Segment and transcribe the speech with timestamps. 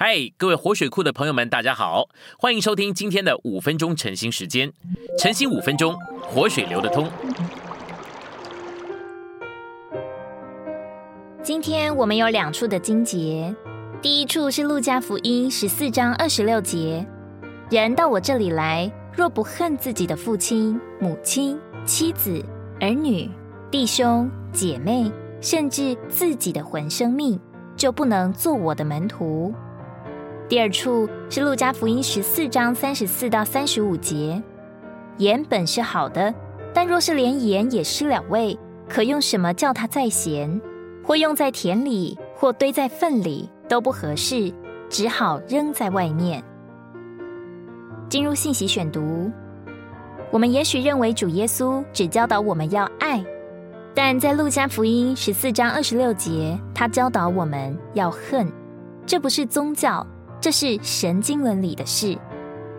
[0.00, 2.08] 嗨，各位活水库的朋友们，大家好，
[2.38, 4.72] 欢迎收听今天的五分钟晨兴时间。
[5.18, 7.10] 晨兴五分钟，活水流得通。
[11.42, 13.52] 今天我们有两处的经节，
[14.00, 17.04] 第一处是路加福音十四章二十六节：
[17.68, 22.40] 人到我这里来，若不恨自己的父亲、母亲、妻子、
[22.78, 23.28] 儿女、
[23.68, 25.10] 弟兄、姐妹，
[25.40, 27.36] 甚至自己的魂生命，
[27.76, 29.52] 就不能做我的门徒。
[30.48, 34.42] 第二处是路加福音十四章三十四到三十五节：
[35.18, 36.34] 盐本是好的，
[36.72, 38.58] 但若是连盐也失了味，
[38.88, 40.58] 可用什么叫它再咸？
[41.04, 44.50] 或用在田里，或堆在粪里，都不合适，
[44.88, 46.42] 只好扔在外面。
[48.08, 49.30] 进入信息选读，
[50.30, 53.22] 我们也许认为主耶稣只教导我们要爱，
[53.94, 58.50] 但在路加福音十四章二十六节，他教导我们要恨。
[59.04, 60.06] 这不是宗教。
[60.40, 62.16] 这是神经伦理的事，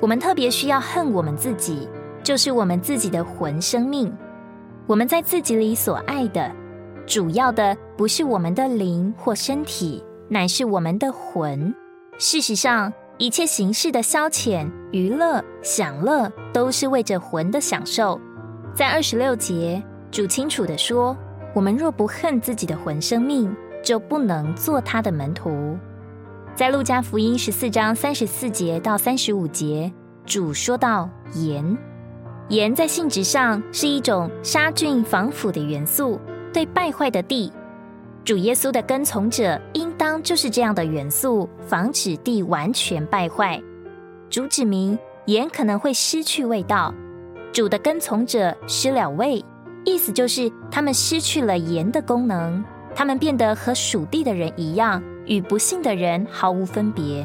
[0.00, 1.88] 我们特别需要恨我们自己，
[2.22, 4.12] 就是我们自己的魂生命。
[4.86, 6.50] 我们在自己里所爱的，
[7.06, 11.74] 主要的不是我们的灵或身体，乃是我们的魂。
[12.18, 18.20] 事实上，一切形式的消遣、娱乐、享乐，都是为着魂的享受。
[18.74, 21.16] 在二十六节，主清楚的说：
[21.52, 25.76] 我们若不恨自己的魂生命，就不能做他的门徒。
[26.60, 29.90] 在路加福音十四章三十四节到三十五节，
[30.26, 31.78] 主说到盐，
[32.50, 36.20] 盐在性质上是一种杀菌防腐的元素，
[36.52, 37.50] 对败坏的地，
[38.22, 43.58] 主耶稣的跟从者应当就是这样的元素，防止地完全败坏。
[44.28, 46.94] 主指明盐可能会失去味道，
[47.54, 49.42] 主的跟从者失了味，
[49.86, 52.62] 意思就是他们失去了盐的功能，
[52.94, 55.02] 他们变得和属地的人一样。
[55.26, 57.24] 与不幸的人毫无分别，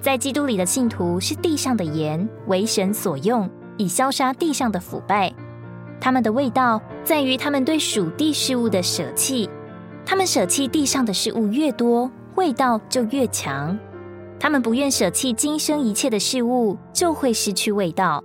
[0.00, 5.32] 在基督里的信徒是地上的盐，为神所用，以消杀地上的腐败。
[6.00, 9.50] 他们的味道在于他们对属地事物的舍弃。
[10.06, 13.76] 他们舍弃地上的事物越多，味道就越强。
[14.38, 18.22] 他们不愿舍弃今生一切的事物，就会失去味道。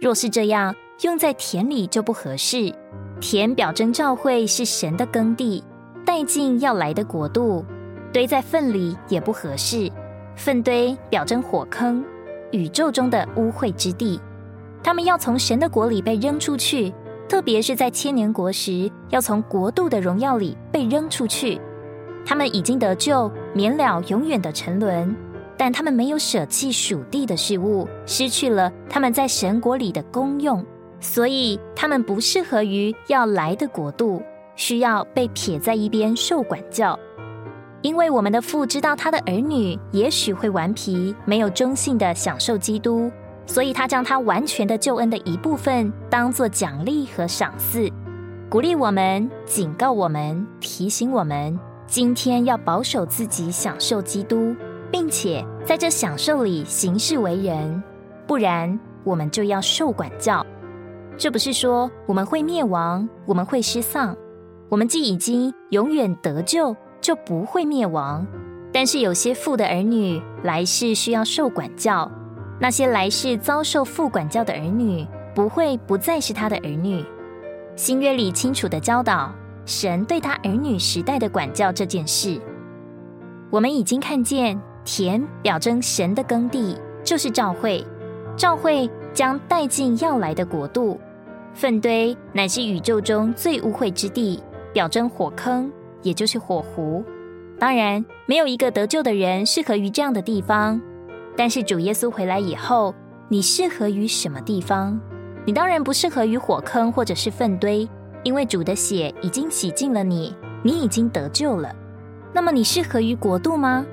[0.00, 0.72] 若是这样，
[1.02, 2.72] 用在田里就不合适。
[3.20, 5.64] 田表征召会是神的耕地，
[6.08, 7.62] 带进要来的国度。
[8.14, 9.92] 堆在粪里也不合适，
[10.36, 12.02] 粪堆表征火坑，
[12.50, 14.18] 宇宙中的污秽之地。
[14.82, 16.90] 他们要从神的国里被扔出去，
[17.28, 21.60] 特别是在千年国时，要从国度的荣耀里被扔出去。
[22.24, 25.14] 他们已经得救，免了永远的沉沦，
[25.58, 30.64] 但他们没有舍弃属地的事物，失去了他们在神国里的功用，
[31.00, 34.22] 所以他们不适合于要来的国度，
[34.58, 36.98] 需要被撇在一边受管教。
[37.80, 43.08] 因为我们的父知道他的儿女也许会顽皮，没有忠信的享受基督，
[43.46, 47.88] 所以他将他完全的救恩的一部分当做奖励和赏赐，
[48.50, 54.56] 鼓励我们，警告我们，提醒我们，今天要保守自己享受基督，
[54.90, 57.80] 并且在这享受里行事为人，
[58.26, 60.44] 不然我们就要受管教。
[61.16, 64.16] 这不是说我们会灭亡，我们会失丧，
[64.68, 66.76] 我们既已经永远得救。
[67.00, 68.26] 就不会灭亡，
[68.72, 72.10] 但是有些父的儿女来世需要受管教，
[72.60, 77.02] 那些来世遭受父管教的儿女不会不再是他的儿女。
[77.76, 79.32] 新约里清楚的教导
[79.64, 82.38] 神对他儿女时代的管教这件事。
[83.48, 87.82] 我们已经看见田表征神的耕地，就是召会，
[88.36, 90.98] 召会将带进要来的国度；
[91.54, 94.42] 粪堆乃是宇宙中最污秽之地，
[94.72, 95.70] 表征火坑。
[96.02, 97.04] 也就是火湖，
[97.58, 100.80] 当然没有一个得救的人适合于这样的地方。
[101.36, 102.94] 但是主耶稣回来以后，
[103.28, 104.98] 你适合于什么地方？
[105.44, 107.88] 你当然不适合于火坑或者是粪堆，
[108.22, 111.74] 因为主的血已经洗净了你，你已经得救了。
[112.32, 113.84] 那么你适合于国度吗？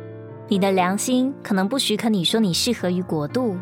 [0.47, 3.57] 你的良心可能不许可你说你适合于国度。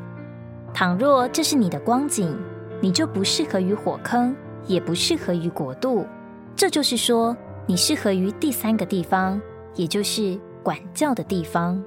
[0.73, 2.37] 倘若这是你的光景，
[2.81, 4.35] 你就不适合于火坑，
[4.67, 6.05] 也不适合于国度。
[6.55, 7.35] 这就是说。
[7.65, 9.41] 你适合于第三个地方，
[9.75, 11.81] 也就是管教的地方。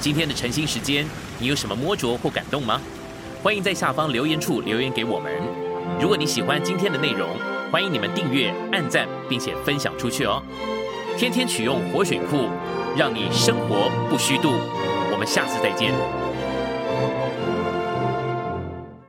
[0.00, 1.06] 今天的晨兴时间，
[1.38, 2.80] 你有什么摸着或感动吗？
[3.42, 5.30] 欢迎在下方留言处留言给我们。
[6.00, 7.28] 如果你喜欢今天的内容，
[7.70, 10.42] 欢迎你们订阅、按赞，并且分享出去哦。
[11.18, 12.48] 天天取用活水库，
[12.96, 14.54] 让你生活不虚度。
[15.12, 16.21] 我们下次再见。